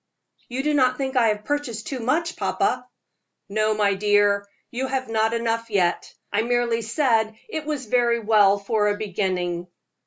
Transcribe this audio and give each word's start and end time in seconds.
"You 0.49 0.63
do 0.63 0.73
not 0.73 0.97
think 0.97 1.15
I 1.15 1.27
have 1.27 1.45
purchased 1.45 1.85
too 1.85 1.99
much, 1.99 2.35
papa?" 2.35 2.87
"No, 3.49 3.75
my 3.75 3.93
dear, 3.93 4.47
you 4.71 4.87
have 4.87 5.07
not 5.09 5.31
enough 5.35 5.69
yet. 5.69 6.11
I 6.33 6.41
merely 6.41 6.81
said 6.81 7.35
it 7.47 7.65
was 7.67 7.85
very 7.85 8.19
well 8.19 8.57
for 8.57 8.87
a 8.87 8.97
beginning." 8.97 9.67